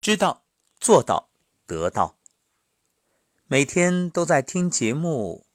[0.00, 0.46] 知道、
[0.78, 1.30] 做到、
[1.66, 2.18] 得到。
[3.46, 5.46] 每天都在听节目，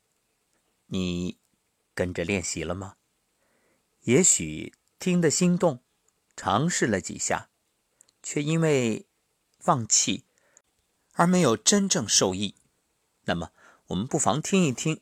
[0.85, 1.39] 你
[1.95, 2.97] 跟着练习了吗？
[4.01, 5.83] 也许听得心动，
[6.35, 7.49] 尝试了几下，
[8.21, 9.07] 却因为
[9.57, 10.25] 放弃
[11.13, 12.53] 而没有真正受益。
[13.23, 13.51] 那么，
[13.87, 15.01] 我们不妨听一听，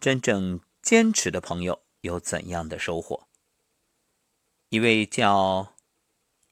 [0.00, 3.28] 真正坚持的朋友有怎样的收获。
[4.70, 5.74] 一位叫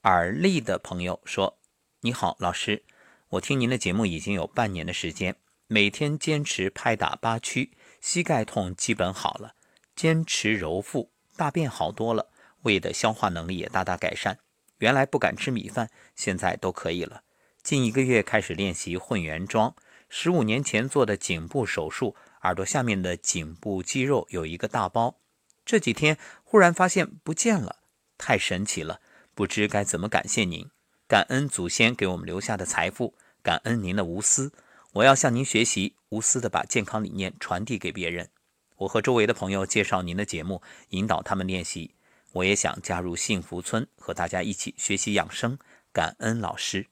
[0.03, 1.59] 尔丽的朋友说
[2.05, 2.83] ：“你好，老师，
[3.29, 5.37] 我听您的节目已经有半年的时间，
[5.69, 9.55] 每天坚持拍打八曲，膝盖痛基本好了。
[9.95, 14.41] 坚持揉腹，大便好多了，胃的消化能力也大大改善。
[14.79, 17.23] 原来不敢吃米饭，现在都可以了。
[17.63, 19.77] 近一个月开始练习混元桩。
[20.09, 25.21] 十五年前做的颈部手术，耳朵下面的颈部肌肉有一个大包，
[25.65, 27.77] 这几天忽然发现不见了。”
[28.19, 29.01] 太神奇了，
[29.37, 30.69] 不知该怎么感谢您。
[31.13, 33.13] 感恩祖先给我们留下的财富，
[33.43, 34.51] 感恩您的无私。
[34.95, 38.31] 我要向您学习，无私的把健康理念传递给别人。
[38.77, 41.95] 我和周围的朋友介绍您的节目，引导他们练习。
[42.33, 45.59] 我也想加入幸福村，和大家一起学习养生。
[45.93, 46.87] 感恩老师，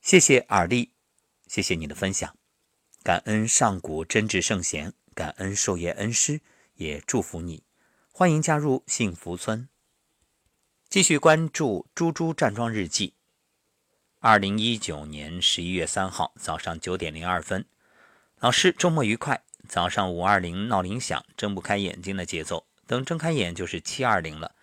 [0.00, 0.92] 谢谢尔丽，
[1.46, 2.34] 谢谢你的分享。
[3.02, 6.40] 感恩上古真挚圣贤，感恩授业恩师，
[6.76, 7.64] 也祝福你。
[8.10, 9.68] 欢迎加入幸福村。
[10.90, 13.14] 继续关注猪猪站桩日记。
[14.18, 17.64] 二零一九年十一月三号早上九点零二分，
[18.40, 19.44] 老师周末愉快。
[19.68, 24.56] 早上五二零闹铃响，睁不开眼睛的节奏，等睁开眼就是七二零了。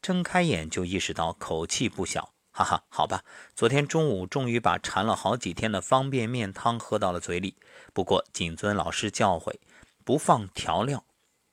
[0.00, 3.22] 睁开眼就意识到口气不小，哈哈，好吧。
[3.54, 7.58] 昨天中午终于把馋了好几天的方便面汤喝到了嘴里，
[7.92, 9.52] 不过谨遵老师教诲，
[10.02, 11.04] 不放调料。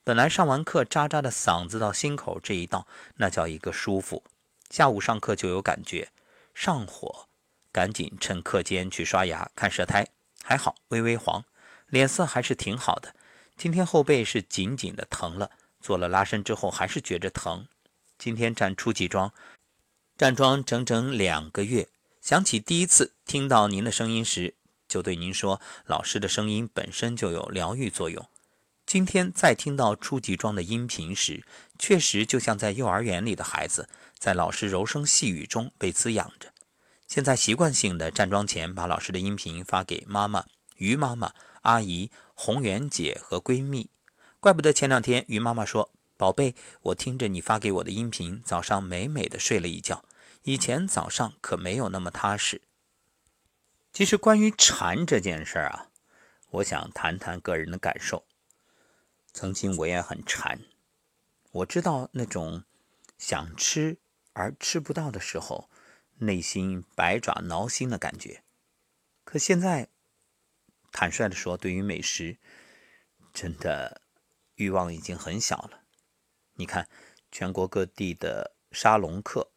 [0.04, 4.24] 本来上完课扎扎的嗓子到心口这一道，那叫一个舒服。
[4.72, 6.10] 下午上课就有感觉，
[6.56, 7.28] 上火，
[7.72, 10.08] 赶紧趁课间去刷牙看舌苔，
[10.42, 11.46] 还好微微黄，
[11.88, 13.14] 脸色还是挺好的。
[13.56, 17.68] 今天后背是紧紧的疼了，做了拉伸之后还是觉着疼。
[18.18, 19.32] 今天站初级桩，
[20.18, 21.88] 站桩整整两个月，
[22.22, 24.56] 想起第一次听到您的声音时，
[24.88, 28.28] 就对您说，老师的声音本身就有疗愈作用。
[28.92, 31.46] 今天再听到初级桩的音频时，
[31.80, 33.88] 确实就像在幼儿园里的孩子，
[34.18, 36.52] 在老师柔声细语中被滋养着。
[37.08, 40.44] 现在习惯性的站桩前把老师的音频发给妈妈
[40.76, 41.32] 于妈妈、
[41.62, 43.90] 阿姨、红媛姐和闺蜜。
[44.42, 50.04] 怪不得前两天于妈妈说：“宝贝，我听着你发给我的音频，早上美美的睡了一觉。
[50.44, 52.62] 以前早上可没有那么踏实。”
[53.94, 55.88] 其实关于禅这件事儿啊，
[56.50, 58.26] 我想谈谈个人的感受。
[59.34, 60.60] 曾经我也很馋，
[61.52, 62.66] 我知道那种
[63.18, 63.98] 想吃
[64.34, 65.70] 而吃不到的时候，
[66.18, 68.44] 内心百爪挠心的感觉。
[69.24, 69.88] 可现在，
[70.92, 72.38] 坦率的说，对于美食，
[73.34, 74.02] 真的
[74.56, 75.84] 欲望已经很小了。
[76.56, 76.90] 你看，
[77.32, 79.52] 全国各地的沙龙课，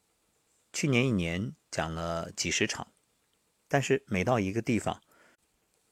[0.73, 2.93] 去年一年讲了几十场，
[3.67, 5.03] 但是每到一个地方，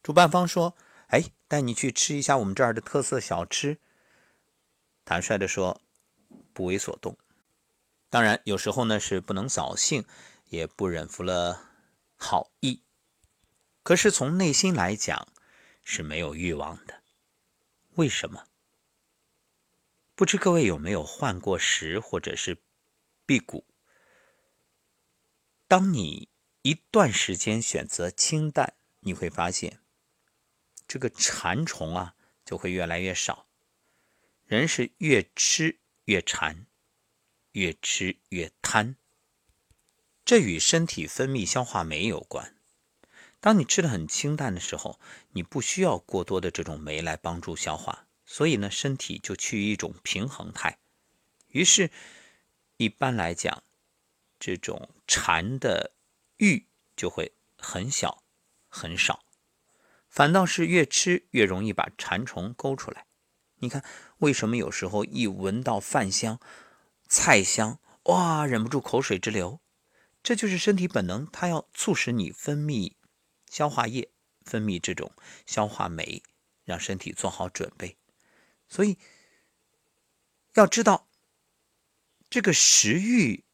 [0.02, 0.76] 主办方说。
[1.12, 3.78] 哎，带你去吃一下我们这儿的特色小吃。
[5.04, 5.78] 坦率的说，
[6.54, 7.18] 不为所动。
[8.08, 10.06] 当然，有时候呢是不能扫兴，
[10.48, 11.68] 也不忍服了
[12.16, 12.82] 好意。
[13.82, 15.28] 可是从内心来讲，
[15.84, 17.02] 是没有欲望的。
[17.96, 18.46] 为什么？
[20.14, 22.56] 不知各位有没有换过食或者是
[23.26, 23.66] 辟谷？
[25.68, 26.30] 当你
[26.62, 29.81] 一段时间选择清淡，你会发现。
[30.92, 32.14] 这个馋虫啊，
[32.44, 33.46] 就会越来越少。
[34.44, 36.66] 人是越吃越馋，
[37.52, 38.96] 越吃越贪。
[40.22, 42.54] 这与身体分泌消化酶有关。
[43.40, 50.78] 当你吃的很清淡的时候，你不需要过多的这种酶来帮助消化，所以呢，身体就趋于一种平衡态。
[51.48, 51.90] 于是，
[52.76, 53.62] 一般来讲，
[54.38, 55.92] 这种馋的
[56.36, 58.22] 欲就会很小
[58.68, 59.24] 很少。
[60.12, 63.06] 反倒是越吃越容易把馋虫勾出来。
[63.60, 63.82] 你看，
[64.18, 66.38] 为什么有时候一闻到饭香、
[67.08, 69.62] 菜香，哇，忍不住口水直流？
[70.22, 72.92] 这就是身体本能，它要促使你分泌
[73.48, 74.10] 消化液，
[74.42, 75.10] 分泌这种
[75.46, 76.22] 消化酶，
[76.64, 77.96] 让身体做好准备。
[78.68, 78.98] 所以
[80.52, 81.08] 要知道，
[82.28, 83.44] 这个食欲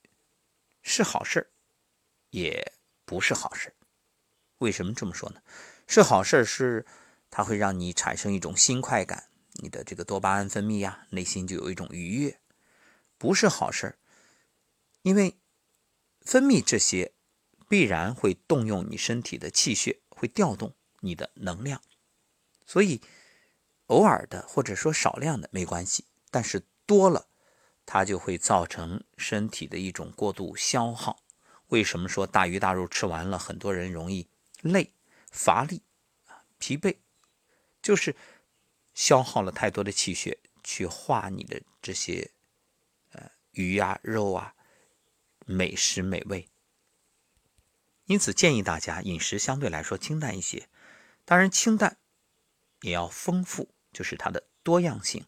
[0.82, 1.52] 是好事
[2.30, 2.72] 也
[3.04, 3.76] 不是好事
[4.58, 5.40] 为什么这么说呢？
[5.88, 6.84] 是好事是
[7.30, 12.38] 它会让你产生一种新快感，你的这个多巴胺分泌呀，内心就有一种愉悦。
[13.16, 13.98] 不是好事
[15.02, 15.38] 因为
[16.20, 17.12] 分泌这些
[17.68, 21.80] 必然会动用你身体的气血，会调动你的能量。
[22.66, 23.00] 所以，
[23.86, 27.28] 偶尔的或者说少量的没关系，但是多了，
[27.86, 31.22] 它就会造成身体的一种过度消耗。
[31.68, 34.28] 为什么说大鱼大肉吃完了，很多人容易
[34.60, 34.92] 累、
[35.30, 35.82] 乏力、
[36.58, 36.98] 疲惫？
[37.80, 38.16] 就是
[38.94, 42.32] 消耗了太多的气血去化你的这些
[43.12, 44.54] 呃鱼啊、肉啊、
[45.46, 46.48] 美食美味。
[48.06, 50.68] 因此建议大家饮食相对来说清淡一些，
[51.24, 51.98] 当然清淡。
[52.82, 55.26] 也要丰富，就是它的多样性，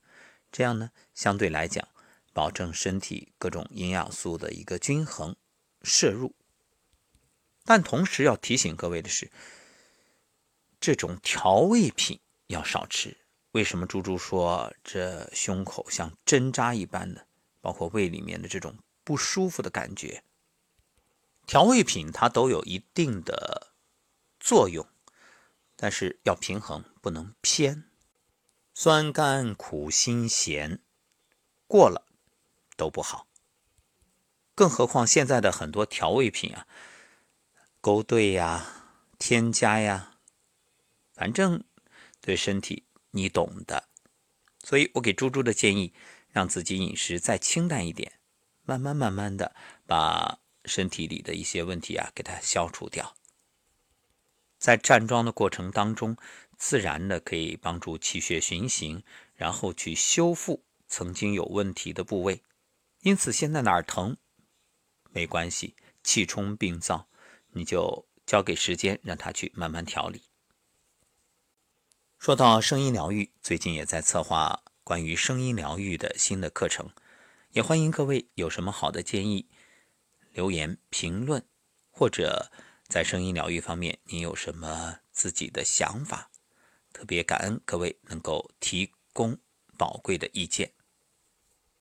[0.52, 1.88] 这样呢，相对来讲，
[2.32, 5.34] 保证身体各种营养素的一个均衡
[5.82, 6.36] 摄入。
[7.64, 9.32] 但同时要提醒各位的是，
[10.80, 13.16] 这种调味品要少吃。
[13.52, 17.26] 为什么猪猪说这胸口像针扎一般的，
[17.60, 20.22] 包括胃里面的这种不舒服的感觉？
[21.46, 23.72] 调味品它都有一定的
[24.38, 24.86] 作用。
[25.76, 27.84] 但是要平衡，不能偏，
[28.74, 30.80] 酸甘苦辛咸
[31.66, 32.06] 过了
[32.76, 33.26] 都不好。
[34.54, 36.66] 更何况现在的很多调味品啊，
[37.80, 40.18] 勾兑呀、添加呀，
[41.20, 41.62] 反正
[42.22, 43.90] 对身体你懂的。
[44.64, 45.92] 所以我给猪猪的建议，
[46.30, 48.10] 让自己饮食再清淡一点，
[48.64, 49.54] 慢慢慢慢的
[49.86, 53.14] 把身体里的一些问题啊给它消除掉。
[54.56, 56.16] 在站桩的过程当中，
[56.56, 59.02] 自然的可以帮助气血循行，
[59.34, 62.42] 然后去修复曾经有问题的部位。
[63.02, 64.16] 因此，现在哪儿疼
[65.10, 67.06] 没关系，气冲病灶，
[67.50, 70.29] 你就交给时间，让它去慢慢调理。
[72.20, 76.90] 说到声音疗愈，最近也在策划关于声音疗愈的新的课程，
[77.52, 79.48] 也欢迎各位有什么好的建议
[80.34, 81.42] 留言评论，
[81.90, 82.52] 或者。
[82.86, 86.30] 在声音疗愈方面，您有什么自己的想法？
[86.92, 89.38] 特别感恩各位能够提供
[89.78, 90.72] 宝贵的意见。